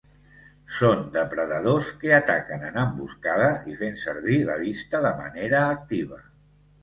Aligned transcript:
Són 0.75 1.01
depredadors 1.15 1.89
que 2.03 2.13
ataquen 2.15 2.65
en 2.69 2.79
emboscada 2.85 3.51
i 3.73 3.77
fent 3.83 3.99
servir 4.05 4.39
la 4.47 4.55
vista 4.65 5.03
de 5.07 5.11
manera 5.21 5.61
activa. 5.77 6.19